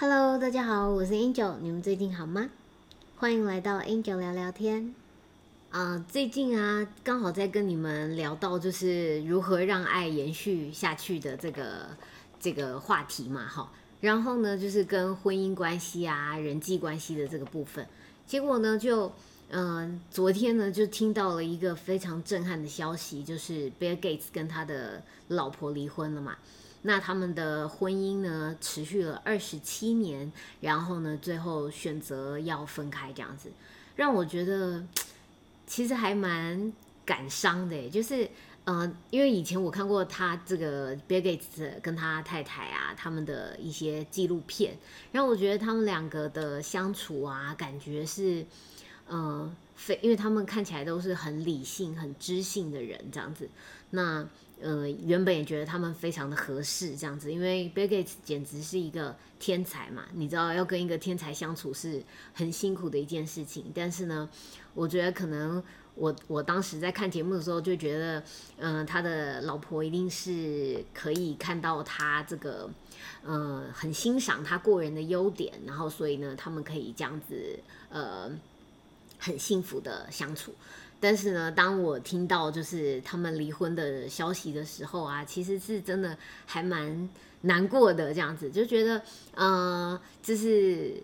[0.00, 2.48] Hello，大家好，我是 Angel，你们最近好吗？
[3.16, 4.94] 欢迎来到 Angel 聊聊天。
[5.70, 11.88] 啊，最近啊，刚好在跟你们聊到就是如何让爱延续下去的这个
[12.38, 13.72] 这个话题嘛，哈。
[14.00, 17.84] 然后呢，就是跟婚姻关系啊、人际关系的这个部分。
[18.24, 19.12] 结果呢，就
[19.48, 26.36] 嗯，昨天呢，就听到了一个非常震撼的消息，就是 Bill Gates 跟他的老婆离婚了嘛。
[26.88, 33.52] 那他们的婚姻呢，持续了二十七年，然后呢，最后选择要分开，这样子，
[33.96, 34.82] 让我觉得
[35.66, 36.72] 其实还蛮
[37.04, 37.90] 感伤的。
[37.90, 38.30] 就是，
[38.64, 44.74] 呃，因为以前我看过他这个 biggest 跟他太太啊，他们的一些纪录片，
[45.12, 48.46] 然后我觉得他们两个的相处啊，感觉是，
[49.06, 53.46] 呃，非，因为他们看起来都是很理性、很知性的人，这样子，
[53.90, 54.26] 那。
[54.60, 62.02] 呃，原本也觉得他们非常的合适这样子，因为 Bill Gates 简直是一个天才嘛，你知道要跟一个天才相处是
[62.34, 63.70] 很辛苦的一件事情。
[63.74, 64.28] 但是呢，
[64.74, 65.62] 我觉得可能
[65.94, 68.22] 我我当时在看节目的时候就觉得，
[68.56, 72.68] 嗯，他的老婆一定是可以看到他这个，
[73.22, 78.30] 呃，很欣赏他过人的优点，然后所以呢，他们可以这样子，呃，
[79.18, 80.52] 很幸福的相处。
[81.00, 87.08] 但是呢，当我听到就是他们离婚的消息的时候啊，其实是真的还蛮
[87.42, 89.00] 难过的，这样子就觉得，
[89.36, 90.94] 呃，就是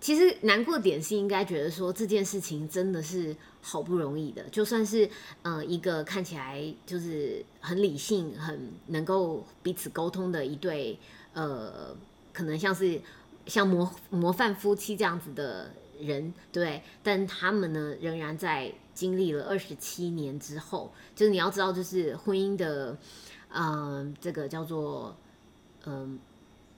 [0.00, 5.06] 其实难过点是应该觉得说这件事情真的是好不容易的，就算是
[5.42, 10.98] 呃一个看起来就是很理性、很能够彼此沟通的一对，
[11.34, 11.94] 呃，
[12.32, 12.98] 可能像是
[13.44, 18.72] 像模模范夫妻这样子的人，对，但他们呢仍然在。
[18.96, 22.96] 经历了二十七年之后，就是你要知道，就是婚姻的，
[23.50, 25.14] 嗯，这个叫做
[25.84, 26.18] 嗯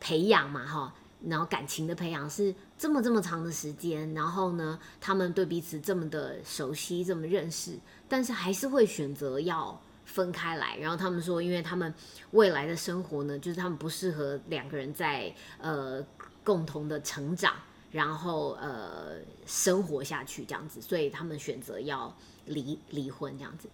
[0.01, 0.93] 培养嘛，哈，
[1.25, 7.79] 然后感情的培养是这么这么长的时间，然后呢，他们对彼此这么的熟悉，这么认识，
[8.09, 10.77] 但是还是会选择要分开来。
[10.77, 11.95] 然后他们说，因为他们
[12.33, 16.05] 未来的生活呢，就是他们不适合两个人在呃
[16.43, 17.55] 共同的成长。
[17.91, 19.17] 然后呃，
[19.47, 22.15] 生活下去这样子，所以他们选择要
[22.47, 23.69] 离离婚这样子。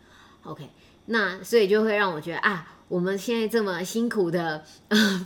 [0.44, 0.68] OK，
[1.06, 4.64] 那所以就会让我觉得啊，我们现在这么辛苦的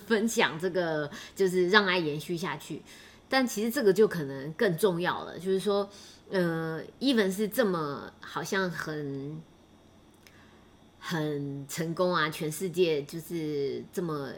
[0.06, 2.80] 分享这个，就是让爱延续下去。
[3.28, 5.90] 但其实这个就可能更重要了，就是说，
[6.30, 9.42] 呃，even 是这么好像很
[10.98, 14.30] 很成功啊，全世界就是这么。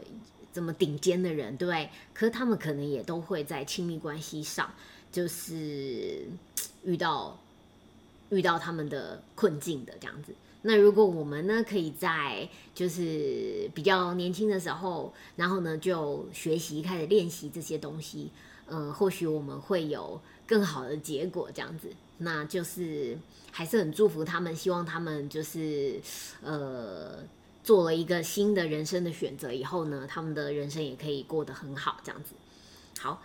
[0.53, 1.89] 这么顶尖的人，对？
[2.13, 4.73] 可是他们可能也都会在亲密关系上，
[5.11, 6.25] 就是
[6.83, 7.39] 遇到
[8.29, 10.33] 遇到他们的困境的这样子。
[10.63, 18.29] 那如果我们呢，可以在就是比较年轻的时候，然后呢就学习开始练习这些东西，
[18.67, 21.87] 嗯，或许我们会有更好的结果这样子。
[22.17, 23.17] 那就是
[23.51, 25.99] 还是很祝福他们，希望他们就是
[26.41, 27.23] 呃。
[27.63, 32.33] 做了一个新的人生的选择以后呢，他们的人生也可以过得很好，这样子。
[32.99, 33.21] 好，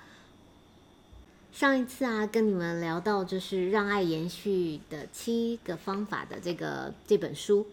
[1.52, 7.66] 上一次啊，跟你们聊到就是让爱延续的七个方法的这个这本书，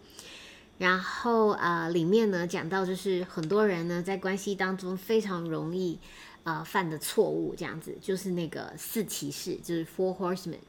[0.78, 5.98] 然后啊，里面呢讲到就是很多人呢在关系当中非常容易
[6.44, 10.60] 呃犯的错误，这样子就是那个四骑士，就是 Four Horsemen。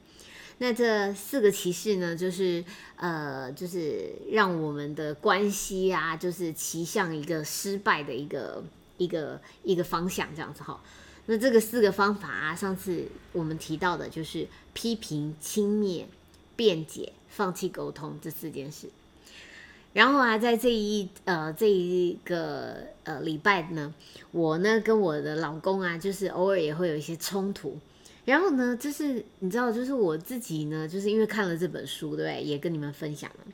[0.57, 2.63] 那这四个骑士呢，就是
[2.95, 8.63] 呃，就是让我们的关系啊，就是骑向一个失败的一个
[8.97, 10.79] 一个一个方向，这样子哈。
[11.25, 16.05] 那这个四个方法啊，上次我们提到的就是批评、轻蔑、
[16.55, 18.87] 辩解、放弃沟通这四件事。
[19.91, 23.93] 然后啊，在这一呃这一个呃礼拜呢，
[24.31, 27.77] 我呢跟我的老公啊，就是偶尔也会有一些冲突。
[28.25, 32.43] 然后呢，就是你知道，就是我自己呢，就是因为看了这本书，对不对？
[32.43, 33.45] 也跟你们分享了。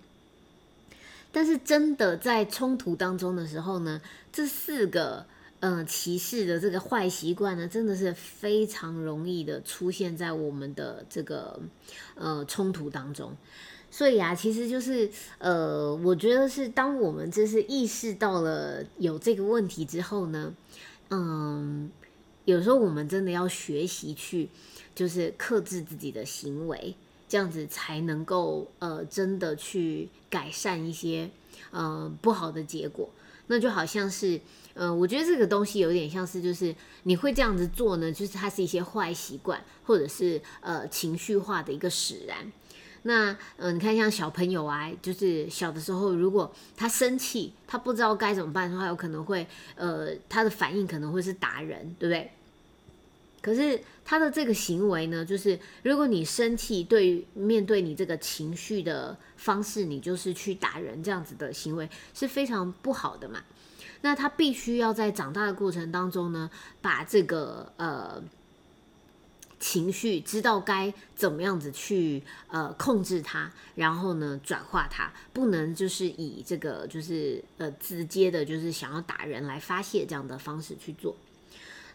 [1.30, 4.02] 但是真的在冲突当中的时候呢，
[4.32, 5.26] 这四个
[5.60, 11.60] 嗯歧视的这个坏习惯呢，真的是非常容易的出现在我们的这个
[12.16, 13.36] 呃冲突当中。
[13.90, 20.54] 所以啊，其实就是呃，我觉得是当我们就是意识到了有这个问题之后呢，
[21.10, 21.92] 嗯。
[22.46, 24.50] 有时候我们真的要学习去，
[24.96, 26.96] 就是克制自己的行为，
[27.30, 31.30] 这样子才能够呃真的去改善一些
[31.72, 33.10] 呃不好的结果。
[33.48, 34.40] 那就好像是
[34.74, 36.74] 呃，我觉得这个东西有点像是，就是
[37.04, 42.52] 你会这样子做呢，就是它是一些坏习惯，或者是呃情绪化的一个使然。
[43.04, 52.32] 那嗯，你看像小朋友啊，就是小的时候，如果他生气，他不知道该怎么办的话，有可能会呃，他的反应可能会是打人，对不对？
[53.42, 63.42] 可是他的这个行为呢，就是如果你生气，对于面对你这个情绪的方式，你就是去打人这样子的行为是非常不好的嘛。
[64.02, 66.52] 那他必须要在长大的过程当中呢，
[66.82, 68.22] 把这个呃
[69.62, 81.16] 情绪知道该怎么样子去呃控制它，然后呢转化它，不能就是以这个就是呃直接的，就是想要打人来发泄这样的方式去做。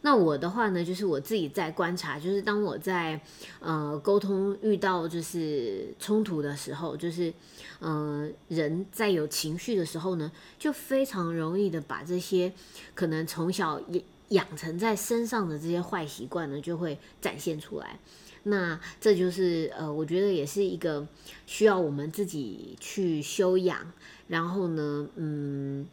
[0.03, 3.21] 那我的话呢，就是我自己在观察，就是当我在
[3.59, 7.33] 呃沟通遇到就是冲突的时候，就是
[7.81, 12.53] 嗯人在有情绪的时候呢，就非常容易的把这些
[12.95, 17.99] 可能从小也养成在身上的这些坏习惯呢，就会展现出来。
[18.45, 21.07] 那这就是呃，我觉得也是一个
[21.47, 23.93] 需要我们自己去修养，
[24.29, 25.87] 然后呢，嗯。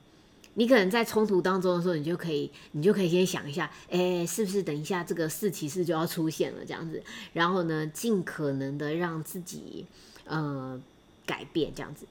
[0.55, 7.01] 你可能在冲突当中的时候，你就可以，你就可以先想一下，哎，是不是等一下这个四骑士就要出现了这样子，
[7.33, 9.87] 然后呢，尽可能的让自己
[10.25, 10.79] 呃
[11.25, 12.05] 改变这样子。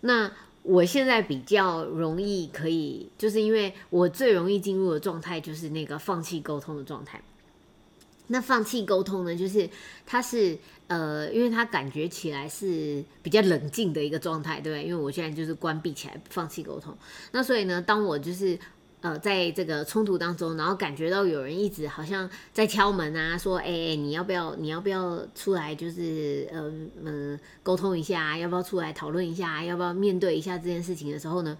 [0.00, 0.32] 那
[0.68, 7.22] 我现在比较容易可以，就是因为我最容易进入的状态就是那个放弃沟通的状态。
[8.26, 9.66] 那放弃沟通呢，就是
[10.04, 14.84] 他是呃，因为他感觉起来是比较冷静的一个状态，对不对？
[14.84, 16.94] 因为我现在就是关闭起来，放弃沟通。
[17.32, 18.58] 那所以呢，当我就是
[19.00, 26.72] 呃，在这个冲突当中，然后感觉到有人一直好像在敲门啊，说，哎，你要不要，你要不要出来，就是呃
[27.02, 31.56] 嗯，沟通一下，要不要出来讨论一下，要不要面对一下这件事情的时候呢，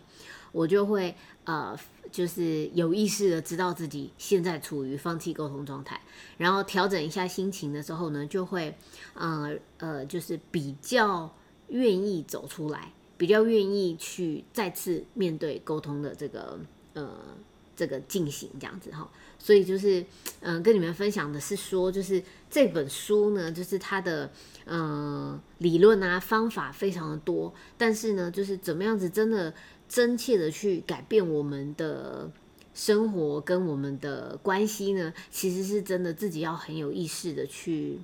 [0.53, 1.15] 我就会
[1.45, 1.79] 呃。
[2.11, 6.01] 就是有意识的知道自己现在处于放弃沟通状态，
[6.39, 8.75] 然后调整一下心情的时候呢，就会，
[9.13, 11.31] 呃呃，就是比较
[11.69, 16.59] 愿意走出来，比较愿意去再次面对沟通的这个
[16.99, 17.37] 呃
[17.77, 19.09] 这个进行这样子哈。
[19.39, 20.05] 所以就是，
[20.41, 24.31] 嗯，跟你们分享的是说，就是这本书呢，就是它的
[24.65, 29.55] 呃理论啊方法非常的多，但是呢，就是怎么样子真的。
[29.91, 32.31] 真切的去改变我们的
[32.75, 37.99] 生活跟我们的关系呢，其实是真的自己要很有意识的去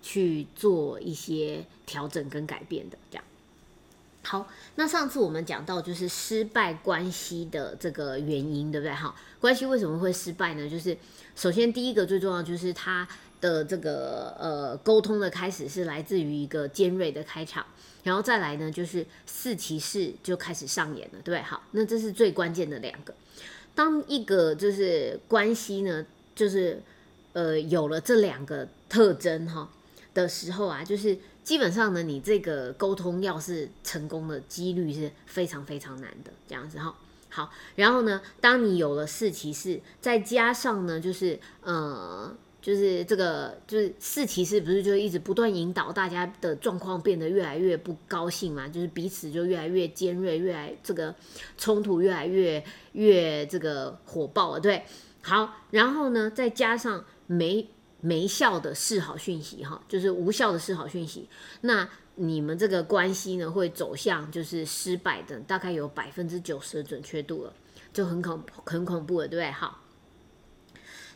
[0.00, 2.96] 去做一些调整跟改变的。
[3.10, 3.24] 这样
[4.30, 4.46] 好，
[4.76, 8.94] 那上次我们讲到就是失败关系的这个原因，对不对？
[8.94, 10.70] 哈，关系为什么会失败呢？
[10.70, 10.96] 就是
[11.34, 13.08] 首先第一个最重要就是它
[13.40, 17.66] 的这个呃沟通的开始是来自于一个尖锐的开场。
[18.04, 21.42] 然后再来呢，就是四骑士就开始上演了，对不对？
[21.42, 23.12] 好，那这是最关键的两个。
[23.74, 26.06] 当一个就是关系呢，
[26.36, 26.80] 就是
[27.32, 29.68] 呃有了这两个特征哈
[30.14, 36.94] 的时候啊，就是基本上呢，你这个沟通要是成功的几率是非常非常难的，这样子哈。
[37.28, 42.36] 好，然后呢，当你有了四骑士，再加上呢，就是呃。
[42.62, 48.68] 就是这个，就是四骑士不是就一直不断引导大家的状况变得越来越不高兴嘛？
[48.68, 51.14] 就是彼此就越来越尖锐，越来这个
[51.56, 54.84] 冲突越来越越这个火爆了，对。
[55.22, 57.66] 好，然后呢，再加上没
[58.00, 61.28] 没效的示好讯息，哈，就是无效的示好讯息，
[61.62, 67.52] 那你们这个关系呢会走向就是失败的，大概有百分之九十的准确度了，
[67.92, 69.50] 就很恐很恐怖了，对不对？
[69.50, 69.82] 好，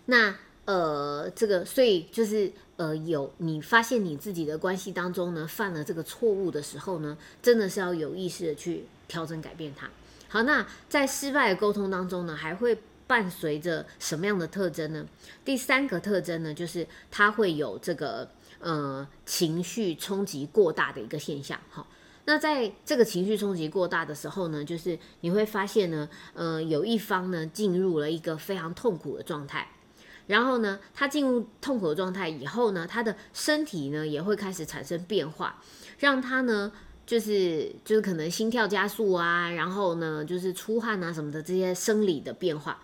[0.07, 0.37] 那。
[0.67, 9.91] 呃，这个，所以就是呃，有你发现你自己的关系当中呢，犯了这个错误的时候呢，真的是要有意识的去调整改变它。
[10.27, 15.07] 好，那在失败的沟通当中呢，还会伴随着什么样的特征呢？
[15.45, 18.29] 第三个特征呢，就是它会有这个
[18.61, 21.59] 呃情绪冲击过大的一个现象。
[21.71, 21.87] 哈，
[22.25, 29.69] 那在这个情绪冲击过大的时候呢，就是你会发现呢，呃，有一方呢进入了一个非常痛苦的状态。
[30.27, 35.63] 然后呢，他进入痛苦的状态以后呢，他的身体呢也会开始产生变化，
[35.99, 36.73] 让他呢
[37.07, 42.83] 就是就是可能心跳加速啊，然后呢就是出汗啊什么的这些生理的变化，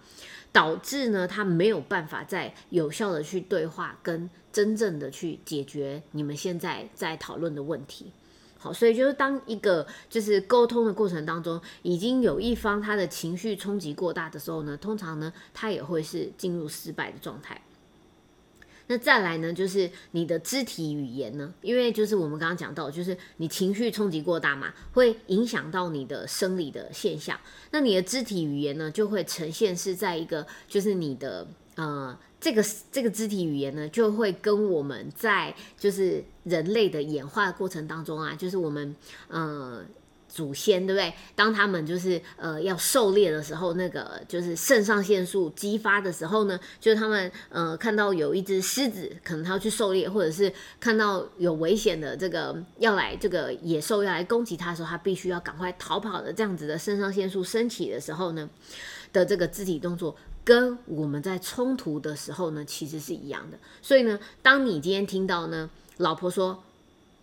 [0.52, 8.12] 导致呢他没有办法再有效的去对话，跟真正的去解决你们现在在讨论的问题。
[8.58, 17.58] 好，所以就是当一个就是沟通的过程当中，已经有一方他的情绪冲击过大的时候呢，通常呢，他也会是进入失败的状态。
[18.90, 27.38] 那再来呢，就是你的肢体语言呢，因为就是我们刚刚讲到，就是你情绪冲击过大嘛，会影响到你的生理的现象。
[27.70, 32.18] 那你的肢体语言呢，就会呈现是在一个就是你的呃。
[32.42, 38.96] 这个这个肢体语言呢，就会跟我们在就是人类的演化过程当中啊，就是我们
[39.28, 39.84] 呃
[40.32, 41.12] 祖先，对不对？
[41.34, 58.48] 当他们就是呃要狩猎的时候，那个就是肾上腺素激发的时候呢，就是他们呃看到有一只狮子，可能他要去狩猎，或者是看到有危险的这个要来这个野兽要来攻击他的时候，他必须要赶快逃跑的这样子的肾上腺素升起的时候呢
[59.12, 63.58] 的这个肢体动作，跟我们在冲突的时候呢其实是一样的。
[63.82, 66.62] 所以呢，当你今天听到呢，老婆说。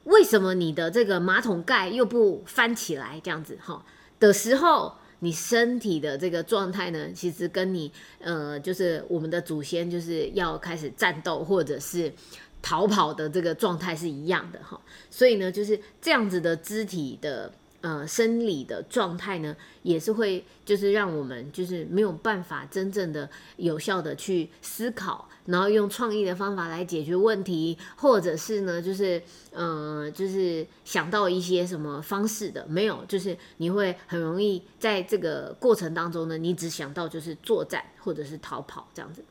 [0.08, 3.86] 为什么你的这个马桶盖又不翻起来这样子哈
[4.20, 12.12] 的时候，你身体的这个状态呢，其实跟你呃，就是我们的祖先就是要开始战斗或者是
[12.62, 17.52] 逃跑的这个状态是一样的哈，所以呢，就是这样子的肢体的。
[17.88, 39.24] 呃，生理的状态呢，也是会就是让我们就是没有办法真正的有效的去思考，然后用创意的方法来解决问题，或者是呢，就是呃，就是想到一些什么方式的，没有，就是你会很容易在这个过程当中呢，你只想到就是作战或者是逃跑这样子，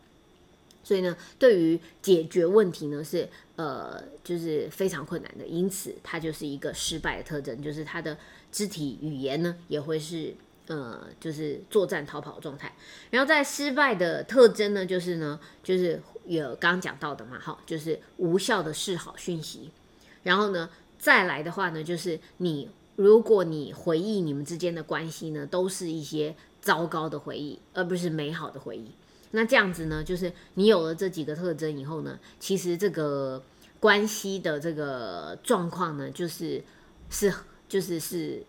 [0.86, 8.16] 所以呢，对于解决问题呢是呃就是非常困难的，因此它就是一个失败的特征，就是它的。
[8.52, 10.32] 肢体语言呢，也会是
[10.66, 12.74] 呃，就是作战逃跑状态。
[13.10, 19.70] 然后在失败的特征呢，就是呢，就是有刚刚讲到的嘛，哈，就是无效的示好讯息。
[20.22, 28.90] 然后呢，再来的话呢，就是你如果你回忆你们之间的关系呢，都是一些糟糕的回忆，而不是美好的回忆。
[29.32, 33.42] 那这样子呢，就是你有了这几个特征以后呢，其实这个
[33.80, 36.62] 关系的这个状况呢，就是
[37.10, 37.32] 是。
[37.68, 38.40] 就是是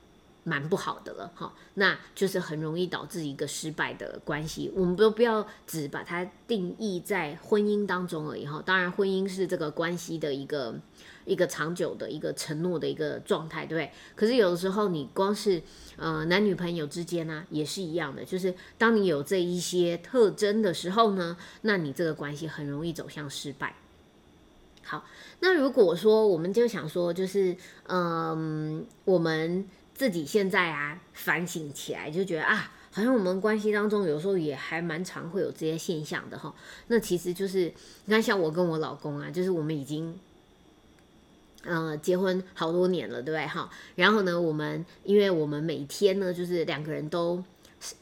[0.43, 4.71] 蛮不好的了哈，那就是很容易导致一个失败的关系。
[4.75, 8.61] 我们都不要只把它定义在婚姻当中而已哈。
[8.63, 10.75] 当然，婚姻是这个关系的一个
[11.27, 15.61] 一个长久的一个承诺的一个状态，对不对可是有的时候，你光是
[15.97, 18.23] 呃男女朋友之间呢，也是一样的。
[18.23, 23.75] 就是当你有这一些特征的时候呢，那你这个关系很容易走向失败。
[24.83, 25.05] 好，
[25.41, 27.53] 那如果说我们就想说，就是
[27.87, 36.55] 嗯，我们自己现在啊反省起来，就觉得啊，好像我们关系当中有时候也还蛮常会有这些现象的哈。
[36.87, 37.65] 那其实就是
[38.05, 40.17] 你看，像我跟我老公啊，就是我们已经
[41.67, 43.69] 呃结婚好多年了，对不对哈？
[43.95, 47.43] 然后呢，我们因为我们每天呢，就是两个人都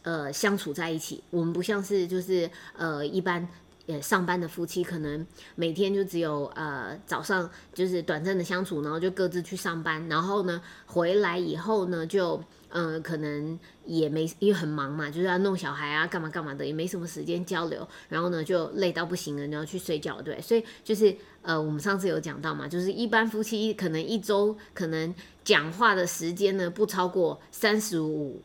[0.04, 3.46] 呃相处在一起，我们不像是就是呃一般。
[3.88, 12.44] 呃，上班的夫妻可能每天就只有呃早上就是短暂的相处，然后就各自去上班，然后呢回来以后呢就
[12.78, 25.16] 嗯可能也没因为很忙嘛，就是要弄小孩啊干嘛干嘛的，也没什么时间交流，然后呢就累到不行了，然后去睡觉，对，所以就是呃我们上次有讲到嘛，就是一般夫妻可能一周可能
[25.46, 28.42] 讲话的时间呢不超过三十五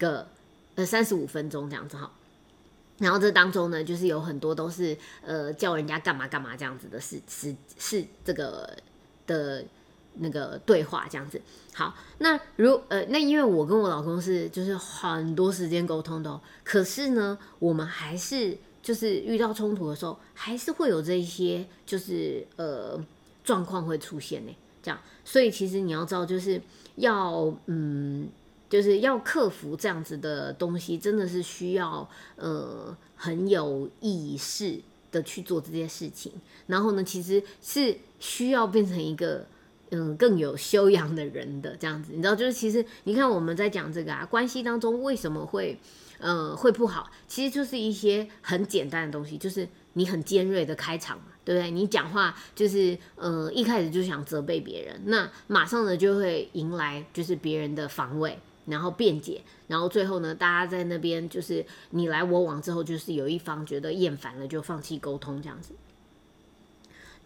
[0.00, 0.26] 个
[0.74, 2.10] 呃三十五分钟这样子哈。
[2.98, 8.76] 然后这当中呢，就是有很多都是呃叫人家干嘛干嘛这样子的事，是是这个
[9.28, 9.64] 的
[10.18, 11.40] 那个对话这样子。
[11.74, 22.98] 好，那如呃那因为我跟我老公是就是很多时间沟通的哦，可是呢，我们还是就是遇到冲突的时候，还是会有这一些就是呃
[23.42, 24.52] 状况会出现呢。
[24.82, 26.60] 这样，所以其实你要知道，就是
[26.96, 28.28] 要嗯。
[28.70, 32.06] 就是要克服这样子的东西，真的是需要
[32.36, 34.78] 呃很有意识
[35.10, 36.30] 的去做这件事情。
[36.66, 39.46] 然后呢，其实是需要变成一个
[39.90, 42.12] 嗯更有修养的人的这样子。
[42.14, 45.78] 你知道，就是其实你看我们在讲这个啊，关系当中为什么会
[46.18, 51.70] 呃会不好，其实就是一些很简单的东西，就是你很尖锐的开场嘛，对不对？
[51.70, 58.38] 你讲话就是呃一开始就想责备别人，那马上呢就会迎来就是别人的防卫。
[58.70, 65.72] 然后辩解，然后最后呢，大家在那边就是你来我往之后，就是有一方觉得厌烦了，就放弃沟通这样子。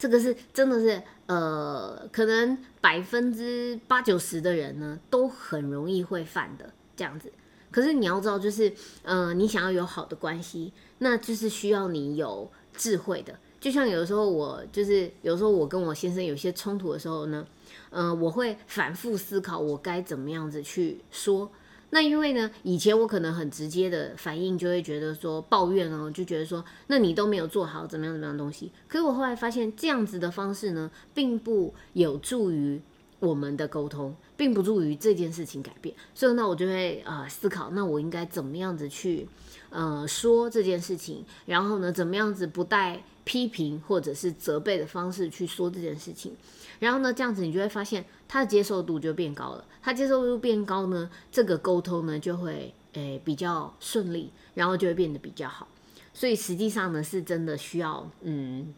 [0.02, 7.30] 这个是真的是呃，可能百分之八九十的人呢，都很容易会犯的这样子。
[7.71, 13.38] 可是你要知道，就是呃，你想要有好的关系，那就是需要你有智慧的。
[13.61, 17.47] 就像有时候我就是有时候我跟我先生有些冲突的时候呢。
[17.90, 21.49] 嗯，我会反复思考我该怎么样子去说。
[21.94, 28.72] 那因为呢，以前我可能很直接的反应就会觉得说抱怨哦，就觉得说那你都没有做好怎么样怎么样东西。
[28.88, 32.80] 可是我后来发现这样子的方式呢，并不有助于
[33.20, 35.94] 我们的沟通，并不助于这件事情改变。
[36.14, 39.28] 所以呢，我就会呃思考，那我应该怎么样子去
[39.68, 46.34] 呃说这件事情，然后呢，怎么样子不带批评或者是责备的方式去说这件事情。
[46.83, 49.65] 然后呢，这样子你就会发现他的接受度就变高了。
[49.81, 55.69] 他接受度变高呢，这个沟通呢就会诶比较顺利，然后就会变得比较好。
[56.12, 58.75] 所以实际上呢，是真的需要嗯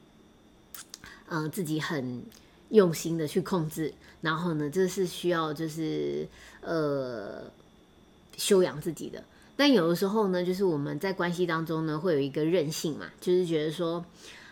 [1.30, 2.22] 嗯自己很
[2.68, 3.94] 用心的去控制。
[4.20, 6.28] 然后呢，这是需要就是
[6.60, 7.44] 呃
[8.36, 9.24] 修养自己的。
[9.56, 14.04] 但有的时候呢，就是我们在关系当中呢，会有一个任性嘛，就是觉得说。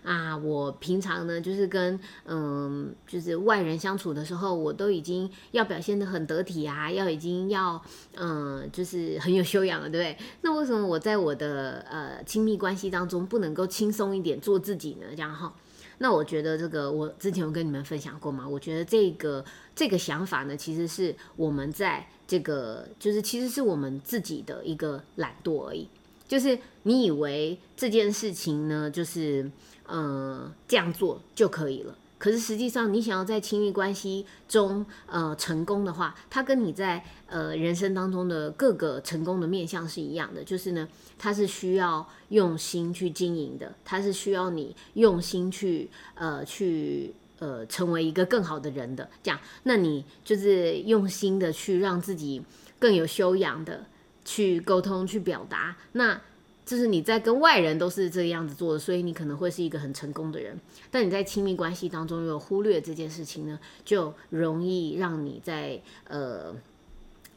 [0.02, 7.80] 啊，我平常呢，就是跟嗯，就是外人相处的时候，我都已经要表现的很得体啊，要已经要
[8.16, 10.26] 嗯，就是很有修养了，对不对？
[10.40, 15.06] 那为什么我在我的呃亲密关系当中不能够轻松一点做自己呢？
[15.10, 15.54] 这样哈，
[15.98, 19.44] 那我觉得这个我之前有跟你们分享过嘛，我觉得这个
[19.76, 25.88] 这个想法呢，其实是我们在这个就是其实是我们自己的一个懒惰而已，
[26.26, 29.48] 就是你以为这件事情呢，就是。
[29.92, 31.94] 呃，这样做就可以了。
[32.16, 49.10] 可是实际上，你想要在亲密关系中呃成功的话，它跟你在呃人生当中的各个成功的面向是一样的，就是呢，它是需要用心去经营的，它是需要你用心去呃去呃成为一个更好的人的。
[49.22, 52.40] 这样，那你就是用心的去让自己
[52.78, 53.84] 更有修养的
[54.24, 55.76] 去沟通、去表达。
[55.92, 56.20] 那
[56.64, 60.58] 就是你在跟外人都是这个样子做的，所以你可能会是一个很成功的人。
[60.90, 66.54] 但你在亲密关系当中又忽略这件事情呢，就容易让你在呃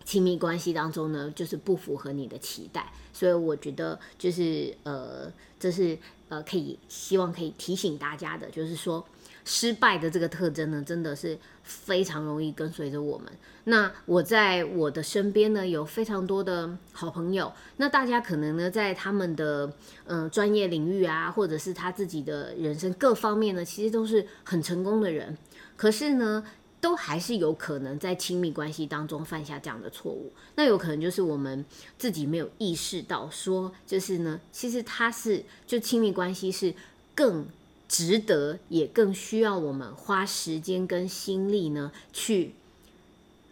[0.03, 2.91] 亲密关系当中呢，就是不符合你的期待。
[3.11, 5.97] 所以我觉得就是呃，这是
[6.29, 9.05] 呃可以希望可以提醒大家的，就是说。
[9.47, 13.27] 失败的这个特征呢，真的是非常容易跟随着我们。
[13.65, 17.51] 那我在我的身边呢，有非常多的好朋友。
[17.77, 19.73] 那大家可能呢，在他们的
[20.05, 25.35] 嗯专业领域啊，或者是他自己的人生各方面呢，其实都是很成功的人。
[25.75, 26.45] 可是呢，
[26.79, 30.31] 都还是有可能在亲密关系当中犯下这样的错误。
[30.55, 31.65] 那有可能就是我们
[31.97, 36.73] 自己没有意识到，说就是呢，其实他是就亲密关系是
[37.15, 37.47] 更。
[37.95, 42.53] 值得，也更需要我们花时间跟心力呢，去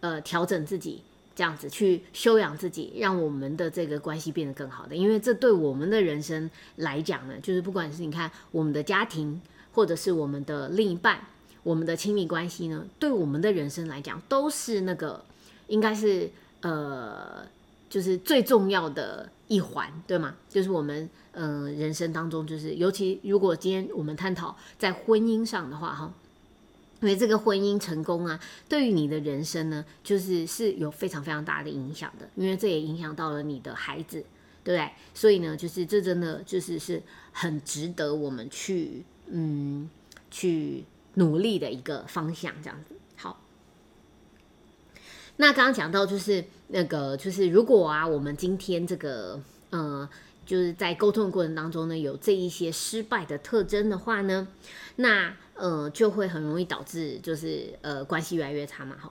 [0.00, 1.00] 呃调整自己，
[1.34, 4.94] 这样子去修养自己，让我们的这个关系变得更好的。
[4.94, 9.40] 因为这对我们的人生来讲呢，就是不管是你看我们的家庭，
[9.72, 11.26] 或者是我们的另一半，
[11.62, 15.24] 我们的亲密关系呢，对我们的人生来讲，都是那个
[15.68, 16.30] 应该是
[16.60, 17.46] 呃，
[17.88, 20.36] 就是最重要的一环，对吗？
[20.48, 21.08] 就是我们。
[21.36, 26.14] 嗯，人生当中就是，尤其如果今天我们探讨在婚姻上的话，哈，
[27.00, 34.24] 因为这个婚姻成功啊，对于你的人生呢，就是是有非常非常大的影响的，因为这也影响到了你的孩子，
[34.62, 34.88] 对不对？
[35.12, 37.02] 所以呢，就是这真的就是是
[37.32, 39.90] 很值得我们去嗯
[40.30, 42.94] 去努力的一个方向，这样子。
[45.36, 50.08] 那刚刚讲到就是那个就是如果啊，我们今天这个呃。
[50.46, 54.46] 就是在沟通的过程当中呢，有这一些失败的特征的话呢，
[54.96, 59.10] 那呃就会很容易导致就是呃关系越来越差嘛哈。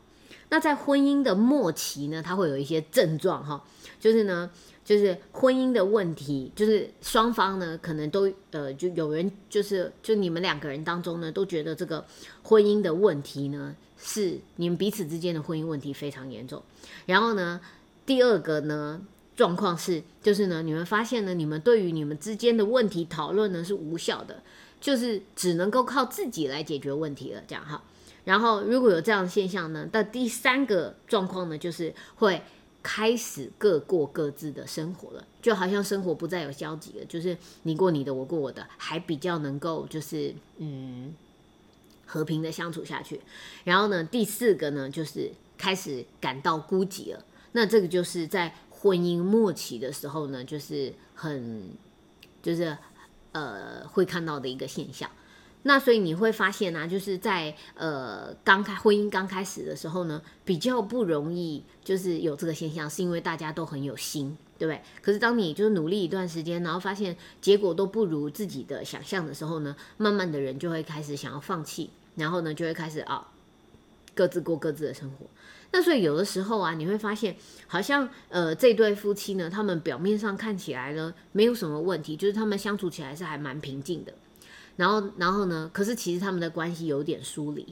[0.54, 3.64] 那在婚姻的末期呢，它会有一些症状哈，
[4.00, 4.48] 就是呢
[4.86, 12.06] 就是婚姻的问题，就是双方呢可能都呃就有人就是就你们两个人当中呢都觉得这个
[12.44, 16.62] 婚姻的问题呢是你们彼此之间的婚姻问题非常严重，
[17.08, 17.60] 然后呢
[18.06, 19.02] 第二个呢。
[19.36, 24.44] 状况是，就是呢，你们发现呢，你们对于你们之间的问题讨论呢是无效的，
[24.80, 27.82] 就是只能够靠自己来解决问题了，这样哈。
[28.26, 32.42] 然后如果有这样的现象呢，到第三个状况呢，就是会
[32.82, 41.14] 开始各过各自的生活了，就好像生活不再有交集了，就是你过你的，我过我的，还比较能够就是嗯
[42.06, 43.22] 和平的相处下去。
[43.64, 48.54] 然后呢，第四个呢，就是开始感到孤寂了，那这个就是在。
[48.84, 51.70] 婚姻末期的时候呢，就是很，
[52.42, 52.78] 就是
[53.32, 55.10] 呃会看到的一个现象。
[55.66, 64.82] 那所以你会发现呢，就是在呃刚开婚姻刚开始的时候呢，比较不容易就是有这个现象，是因为大家都很有心，对不对？
[65.02, 73.32] 可是当你就是努力一段时间，然后发现结果都不如自己的想象的时候呢，慢慢的人就会开始想要放弃，然后呢就会开始啊
[74.14, 75.26] 各自过各自的生活。
[75.72, 84.14] 那所以有的时候啊，你会发现好像呃这对夫妻呢，他们表面上看起来呢没有什么问题，就是他们相处起来是还蛮平静的。
[84.76, 87.66] 然后然后呢，可是其实他们的关系有点疏离。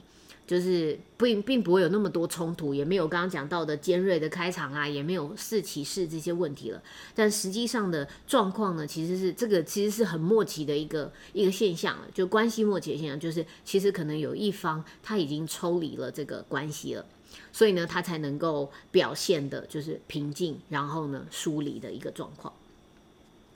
[0.44, 6.82] 就是并并不会有那么多冲突，也没有刚刚讲到的尖锐的开场啊，也没有四骑士这些问题了。
[7.14, 17.06] 但实际上的状况呢，其实是这个其实是很默契的一个一个现象了，就关系默契的现象，就是其实可能有一方他已经抽离了这个关系了，
[17.52, 22.52] 所以呢，他才能够表现的就是平静，然后呢疏离的一个状况。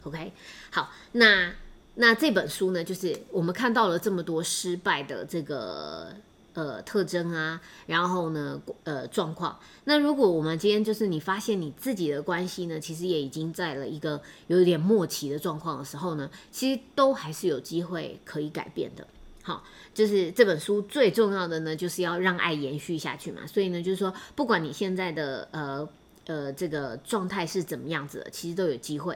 [0.05, 0.33] OK，
[0.71, 1.53] 好，那
[1.97, 6.15] 那这本书呢，就是我们看到了这么多失败的这个。
[6.57, 9.61] 呃，特征啊，然后呢，呃，状况。
[9.85, 19.07] 那如果我们今天就是你发现你自己的关系呢，其实也已经在了一个有点末期的状况的时候呢，其实都还是有机会可以改变的。
[19.43, 23.47] 好，就是这本书最重要的呢，就是要让爱延续下去嘛。
[23.47, 25.87] 所以呢，就是说，不管你现在的呃
[26.25, 29.15] 呃这个状态是怎么样子的，其实都有机会。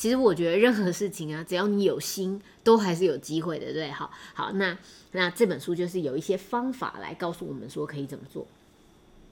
[0.00, 3.90] 其实我觉得任何事情啊，只要你有心，都还是有机会的，对？
[3.90, 4.78] 好，好，那
[5.12, 8.46] 那这本书就是有一些方法来告诉我们说可以怎么做。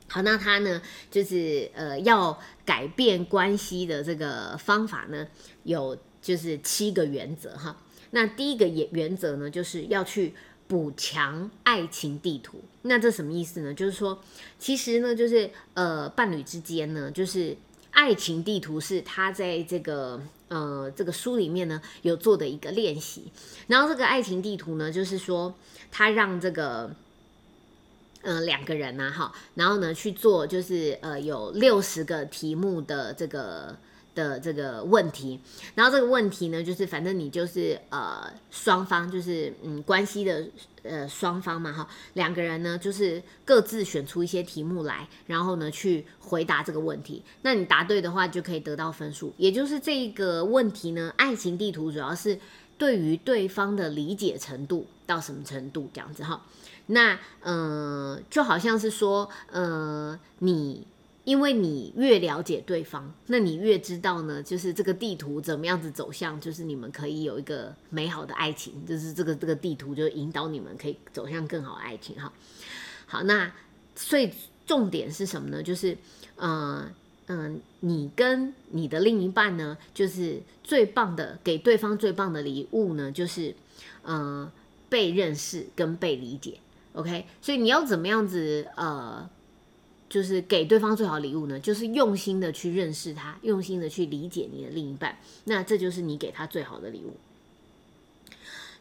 [0.09, 5.26] 好，那它呢，就是呃要改变关系的这个方法呢，
[5.62, 7.74] 有就是七个原则哈。
[8.11, 10.35] 那第一个原原则呢，就是要去
[10.66, 12.61] 补强爱情地图。
[12.83, 13.72] 那这什么意思呢？
[13.72, 14.22] 就是说，
[14.59, 17.57] 其实呢，就是呃伴侣之间呢，就是
[17.92, 20.20] 爱情地图是他在这个。
[20.49, 23.31] 呃，这个书里面呢有做的一个练习，
[23.67, 25.55] 然后这个爱情地图呢，就是说
[25.91, 26.91] 他让这个
[28.23, 33.77] 呃两个人呢，哈，然后呢去做，就是呃有六十个题目的这个
[34.18, 35.38] 的这个问题，
[35.76, 40.44] 然后这个问题呢，就是反正你就是呃双方就是嗯关系的。
[40.85, 47.22] 呃，双方嘛，哈，两个人呢，就是各自选出一些题目来，然后呢，去回答这个问题。
[47.42, 49.35] 那你答对的话，就可以得到分数。
[49.37, 52.38] 也就是这一个问题呢，爱情地图主要是
[52.78, 56.40] 对于对方的理解程度到什么程度这样子哈。
[56.87, 60.87] 那嗯，就好像是说，呃，你。
[61.29, 72.33] 因为你越了解对方，那你越知道呢，就是这个地图怎么样子走向，就是你们可以有一个美好的爱情，就是这个这个地图就引导你们可以走向更好的爱情哈。
[73.05, 73.53] 好，那
[73.95, 74.33] 所以
[74.64, 75.62] 重点是什么呢？
[75.62, 75.99] 就是
[76.37, 76.91] 嗯
[77.27, 83.55] 嗯，你跟你的另一半呢，就是最棒的给对方最棒的礼物呢，就是
[84.05, 84.51] 嗯
[84.88, 86.59] 被认识跟被理解。
[86.95, 89.29] OK，所以你要怎么样子呃？
[90.09, 97.16] 就是给对方最好礼物呢，就是用心的去认识他，用心的去理解你的另一半，那这就是你给他最好的礼物。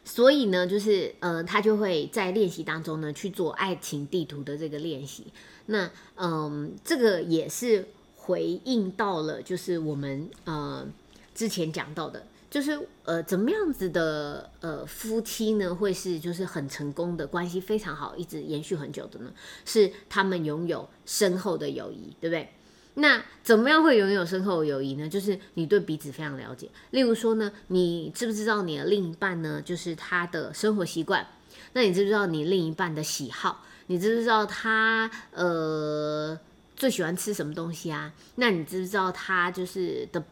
[0.04, 5.24] 所以呢，就是呃，他就会在练习当中呢去做爱情地图的这个练习。
[5.66, 7.86] 那嗯，这个也是
[8.16, 10.86] 回应到了，就是我们呃
[11.34, 12.26] 之前讲到的。
[12.50, 19.30] 就是呃，怎么样子的呃夫妻呢，会是就是很成功的关系非常好，一直延续很久的呢？
[19.66, 22.48] 是他们拥有深厚的友谊，对不对？
[22.94, 25.06] 那怎么样会拥有深厚的友谊呢？
[25.06, 26.70] 就是你对彼此非常了解。
[26.92, 31.26] 例如说呢，你知不知道你的另一半呢，就是他的生活习惯？
[31.74, 33.62] 那你知不知道你另一半的喜好？
[33.88, 36.38] 你知不知道他呃
[36.74, 38.10] 最喜欢吃什么东西啊？
[38.36, 40.24] 那你知不知道他就是的？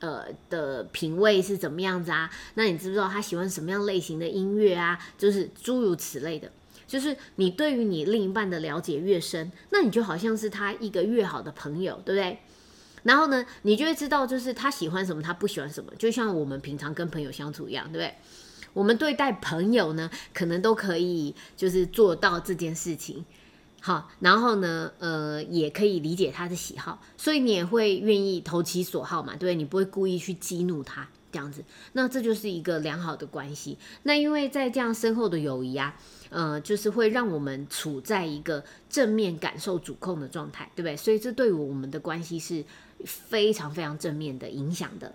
[0.00, 2.30] 呃的品味是怎么样子啊？
[2.54, 4.98] 那你知不知道他喜欢什么样类型的音乐啊？
[5.16, 6.50] 就是诸如此类的，
[6.86, 12.38] 就是你对于你另一半的了解越深，那你就好像是他一个越好的朋友，对不对？
[13.04, 18.14] 然后呢，你就会知道就是他喜欢什么，他不喜欢什么，就像我们平常跟朋友相处一样，对不对？
[18.74, 23.24] 我们对待朋友呢，可能都可以就是做到这件事情。
[23.88, 33.78] 好，然后呢，呃，也可以理解他的喜好，所以你也会愿意投其所好嘛，对你不会故意去激怒他这样子，那这就是一个良好的关系。
[34.02, 35.96] 那因为在这样深厚的友谊啊，
[36.28, 40.94] 呃，就是会让我们处在一个正面感受主控的状态，对不对？
[40.94, 42.62] 所以这对我们的关系是
[43.06, 45.14] 非常非常正面的影响的。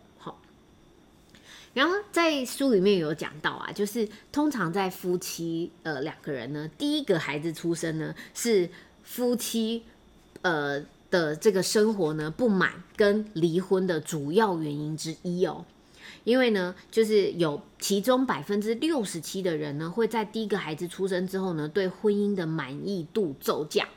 [1.74, 8.70] 然后在书里面有讲到啊，就是通常在夫妻呃两个人呢，第一个孩子出生呢，是
[9.04, 9.84] 夫妻
[10.44, 15.66] 呃的这个生活呢不满跟离婚的主要原因之一哦。
[16.24, 23.88] 因为呢，就是有其中百分之六十七的人呢，会在第一个孩子出生之后呢，对婚姻的满意度骤降，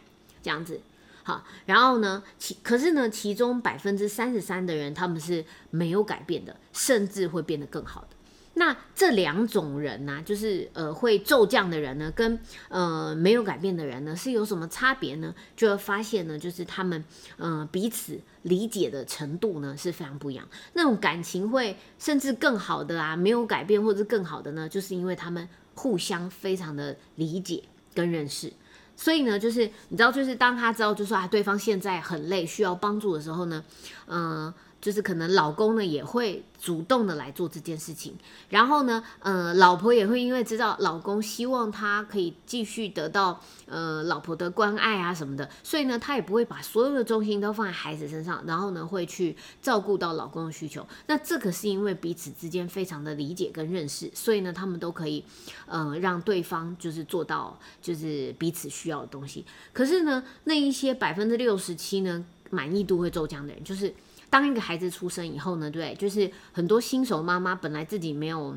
[0.42, 0.80] 这样子。
[1.26, 2.22] 好，然后呢？
[2.38, 8.10] 其可是呢，其中百分之三十三的人他们是没有改变的，甚至会变得更好的。
[8.54, 15.34] 那这两种人呢，就是呃会骤降的人呢，跟呃没有改变的人呢，是有什么差别呢？
[15.56, 17.02] 就会发现呢，就是他们
[17.38, 20.48] 呃彼此理解的程度呢是非常不一样。
[20.74, 28.52] 那种感情会甚至更好的啊，没有改变或者更好的呢，就是因为他们互相非常的理解跟认识。
[28.96, 33.62] 所以呢，就是你知道，就是当他知道，就说啊，对方现在很累，需要帮助的时候呢，
[34.06, 34.52] 嗯。
[34.86, 38.14] 就是可能老公呢也会主动的来做这件事情，
[38.50, 50.86] 然后呢，呃，老婆也会因为知道老公希望他可以继续得到呃老婆的关爱啊什么的，所以呢，他也不会把所有的重心都放在孩子身上，然后呢，会去照顾到老公的需求。
[51.08, 55.24] 那这个是因为彼此之间非常的理解跟认识，所以呢，他们都可以
[55.66, 59.44] 呃让对方就是做到就是彼此需要的东西。
[59.72, 63.92] 可是呢，那一些百分之六十七呢满意度会骤降的人，就是。
[64.36, 68.54] 当一个孩子出生以后呢，对，就是很多新手妈妈本来自己没有，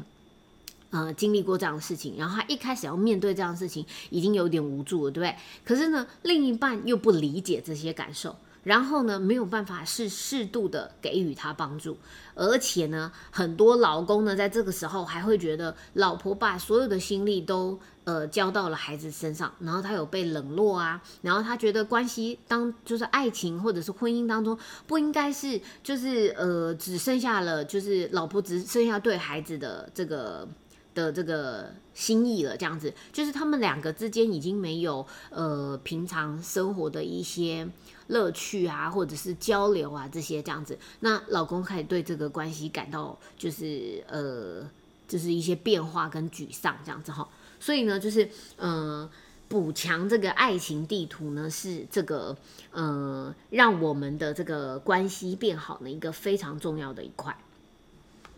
[0.89, 5.33] 呃，经历过这样的事情，然后她一开始要面对这样的事情，已经有点无助了，对不对？
[5.63, 8.35] 可是呢，另一半又不理解这些感受。
[8.63, 11.97] 然后呢，没有办法是适度的给予他帮助，
[12.35, 30.47] 而且呢，很多老公呢，在这个时候还会觉得老婆把所有的心力都呃交到了孩子身上，然后他有被冷落啊，然后他觉得关系当就是爱情或者是婚姻当中不应该是就是呃只剩下了就是老婆只剩下对孩子的这个。
[30.95, 37.65] 的这个心意了，这样子就是他们两个之间已经没有呃平常生活的一些
[38.09, 40.77] 乐趣啊，或者是交流啊这些这样子。
[40.99, 44.69] 那老公开始对这个关系感到就是呃
[45.07, 47.27] 就是一些变化跟沮丧这样子哈。
[47.59, 49.09] 所以呢，就是呃
[49.47, 52.37] 补强这个爱情地图呢，是这个
[52.71, 57.35] 呃让我们的这个关系变好的一个非常重要的一块。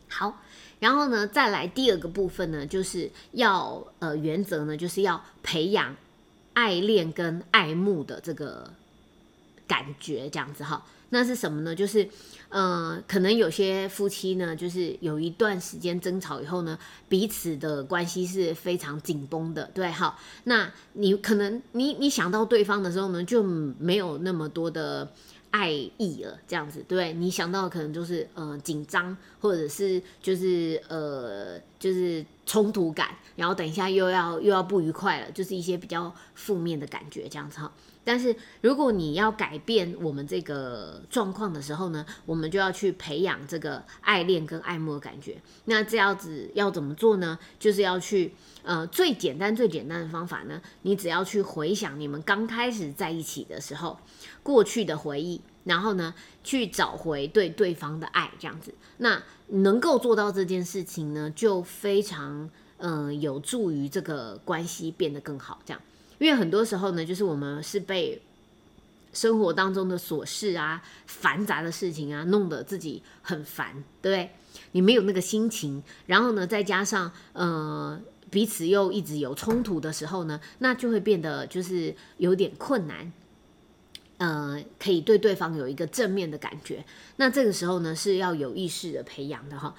[0.07, 0.41] 好。
[0.79, 5.95] 然后呢，再来第二个部分呢，就是要呃原则呢，就是要培养
[6.53, 8.73] 爱恋跟爱慕的这个
[9.71, 10.85] 感觉，这样子哈。
[11.13, 11.73] 那是什么呢？
[11.73, 12.07] 就是
[12.49, 20.17] 呃，可能有些夫妻呢，就是有一段时间争吵以后呢，彼此的关系是非常紧绷的，对哈。
[20.43, 25.13] 那你可能你你想到对方的时候呢，就没有那么多的。
[25.53, 37.69] 爱意了，这样子，对你想到的可能就是呃紧张，或者是就是呃就是冲突感，然后等一下又要又要不愉快了，就是一些比较负面的感觉这样子哈。
[38.03, 45.41] 但是如果你要改变我们这个状况的时候呢，我们就要去培养这个爱恋跟爱慕的感觉。
[45.65, 47.37] 那这样子要怎么做呢？
[47.59, 48.33] 就是要去
[48.63, 53.97] 呃最简单最简单的方法呢，你只要去回想你们刚开始在一起的时候。
[54.43, 65.59] 过去的回忆，然后呢，去找回对对方的爱，这样子，那能够做到这件事情呢，就非常嗯有助于这个关系变得更好。
[65.63, 65.81] 这样，
[66.21, 68.21] 因为很多时候呢，就是我们是被
[69.11, 74.29] 生活当中的琐事啊、繁杂的事情啊，弄得自己很烦，对不对？
[74.73, 83.11] 你没有那个心情，然后呢，再加上呃彼此又一直有冲突的时候呢，那就会变得就是有点困难。
[84.19, 89.73] 呃，可以对对方有一个正面的感觉，那这个时候呢是要有意识的培养的哈。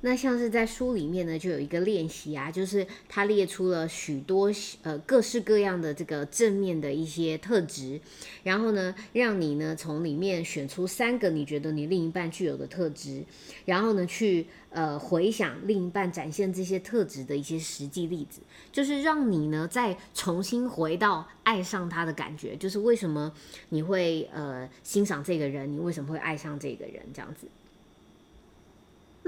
[0.00, 4.48] 那像是在书里面呢，就有一个练习啊，就是他列出了许多
[4.82, 8.00] 呃各式各样的这个正面的一些特质，
[8.44, 13.24] 然后呢，让你呢从里面选出三个你觉得你另一半具有的特质，
[13.64, 23.32] 然后呢去呃回想另一半展现这些特质的一些实际例子，就是让你呢再重新回到爱上他的感觉，就是为什么
[23.70, 27.48] 你会呃欣赏这个人，你为什么会爱上这个人这样子。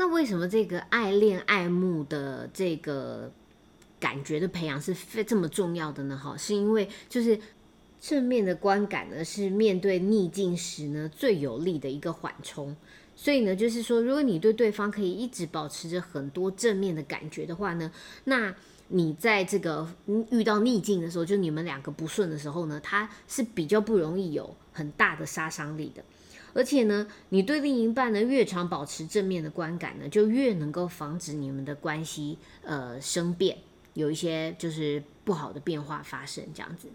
[0.00, 3.30] 那为什么这个爱恋爱慕的这个
[3.98, 6.16] 感觉的培养是非这么重要的呢？
[6.16, 7.38] 哈，是因为就是
[8.00, 12.74] 正面的观感呢，是面对逆境时呢最有力的一个缓冲。
[13.14, 17.92] 所以呢，就是说，如果你对对方可以一直保持着很多正面的感觉的话呢，
[18.24, 18.54] 那
[18.88, 19.86] 你在这个
[20.30, 26.02] 遇到逆境的时候，就你们两个不顺的时候呢，他是比较不容易有很大的杀伤力的。
[26.52, 33.58] 而且呢，你对另一半呢越常保持正面的观感呢，就越能够防止你们的关系呃生变，
[33.94, 36.88] 有一些就是不好的变化发生这样子。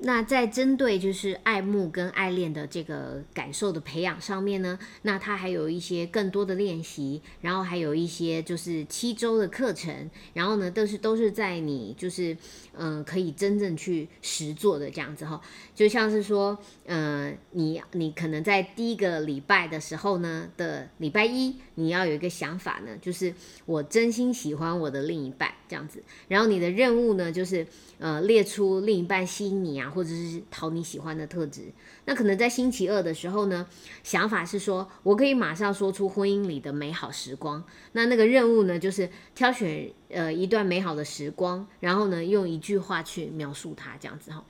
[0.00, 12.36] 那在针对就是爱慕跟爱恋的这个感受的培养上面呢，那它还有一些更多的练习，然后还有一些就是七周的课程，然后呢都是都是在你就是
[12.76, 15.40] 嗯可以真正去实做的这样子哈，
[15.74, 16.56] 就像是说
[16.86, 23.32] 嗯你你可能在第一个礼拜的时候呢的礼拜一，你要有一个想法呢，就是
[23.64, 26.02] 我真心喜欢我的另一半这样子。
[26.26, 27.64] 然后你的任务呢，就是
[28.00, 31.62] 呃列出另一半吸引你啊，或者是讨你喜欢的特质。
[32.04, 33.64] 那可能在星期二的时候呢，
[34.02, 37.62] 想法是说我可以马上说出婚姻里的美好时光。
[37.92, 44.44] 那那个任务呢，就是挑选呃一段美好的时光，然后呢用一句话去描述它，这样子哈。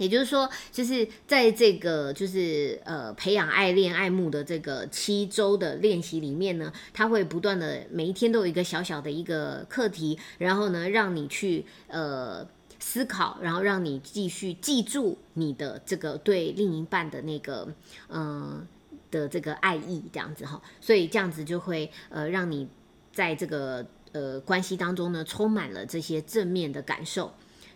[0.00, 17.68] 也就是说，就是在这个就是呃培养爱恋爱慕的这个七周的练习里面呢，他会不断的每一天都有一个小小的一个课题，然后呢让你去呃思考，然后让你继续记住你的这个对另一半的那个
[18.08, 18.66] 嗯
[19.10, 22.66] 的这个爱意这样子哈，所以这样子就会呃让你
[23.12, 27.30] 在这个呃关系当中呢充满了这些正面的感受。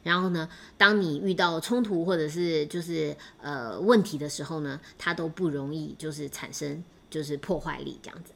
[0.05, 8.33] 然后呢，当你遇到冲突或者是就是呃问题的时候呢，它都不容易就是产生就是破坏力这样子。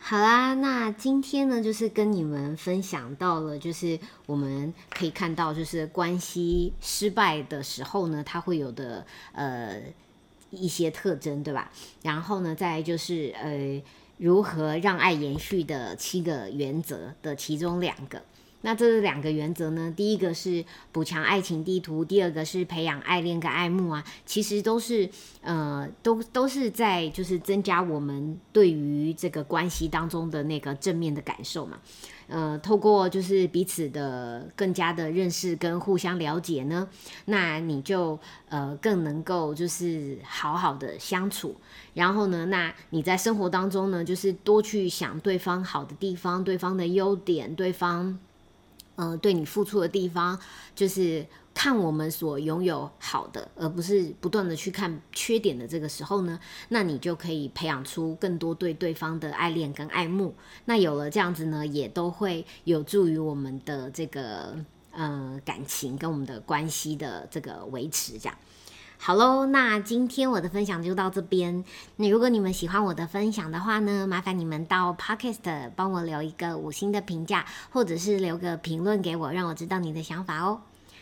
[0.00, 9.82] 好啦，那今天呢就是跟你们分享到了，就是我们可以看到就是关系失败的时候呢，它会有的呃
[10.50, 11.70] 一些特征，对吧？
[12.02, 13.82] 然后呢，再就是呃
[14.18, 18.22] 如何让爱延续的七个原则的其中两个。
[18.62, 19.92] 那这两个原则呢？
[19.96, 25.08] 第一个是补强爱情地图，第二个是培养爱恋跟爱慕啊，其实都是
[25.42, 31.78] 呃，都都是在就是增加我们对于这个关系当中的那个正面的感受嘛。
[32.26, 36.88] 呃，透过就是彼此的更加的认识跟互相了解呢，
[37.26, 38.18] 那你就
[38.48, 41.56] 呃更能够就是好好的相处。
[41.94, 48.18] 然后呢，那你在生活当中呢，就是多去想对方好的地方，对方的优点，对方。
[48.98, 50.36] 呃，对你付出的地方，
[50.74, 56.36] 就是看我们所拥有好的，而不是不断的去看缺点的这个时候呢，
[56.70, 60.34] 那你就可以培养出更多对对方的爱恋跟爱慕。
[60.64, 64.56] 那有了这样子呢，也都会有助于我们的这个
[64.90, 68.36] 呃感情跟我们的关系的这个维持，这样。
[69.00, 71.64] 好喽，那今天我的分享就到这边。
[71.96, 80.60] 那如果你们喜欢我的分享的话呢，麻烦你们到 Podcast 帮我留一个五星的评价，或者是留个评论给我，让我知道你的想法哦。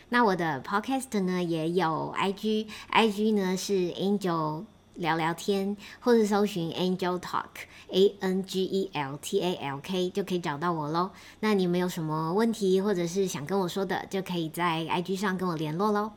[0.09, 9.55] 那我的 Podcast 呢也有 IG，IG 呢是 Angel 聊聊天，或者搜寻 Angel Talk，A N G E L T A
[9.55, 11.09] L K 就可以找到我喽。
[11.39, 16.11] 那你们有什么问题，或者是想跟我说的，就可以在 IG 上跟我联络喽。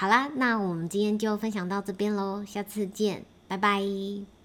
[0.00, 4.37] 好啦，那我们今天就分享到这边喽，下次见，拜拜。